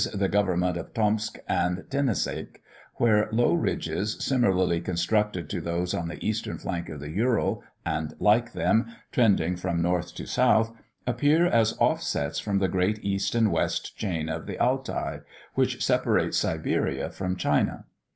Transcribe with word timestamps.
the 0.15 0.27
government 0.27 0.77
of 0.77 0.95
Tomsk 0.95 1.37
and 1.47 1.83
Teniseik, 1.91 2.59
where 2.95 3.29
low 3.31 3.53
ridges, 3.53 4.17
similarly 4.19 4.81
constructed 4.81 5.47
to 5.51 5.61
those 5.61 5.93
on 5.93 6.07
the 6.07 6.25
eastern 6.25 6.57
flank 6.57 6.89
of 6.89 6.99
the 6.99 7.11
Ural, 7.11 7.61
and 7.85 8.15
like 8.19 8.53
them, 8.53 8.87
trending 9.11 9.55
from 9.55 9.79
north 9.79 10.15
to 10.15 10.25
south, 10.25 10.71
appear 11.05 11.45
as 11.45 11.77
offsets 11.77 12.39
from 12.39 12.57
the 12.57 12.67
great 12.67 12.97
east 13.05 13.35
and 13.35 13.51
west 13.51 13.95
chain 13.95 14.27
of 14.27 14.47
the 14.47 14.59
Altai, 14.59 15.19
which 15.53 15.85
separates 15.85 16.35
Siberia 16.39 17.11
from 17.11 17.35
China. 17.35 17.85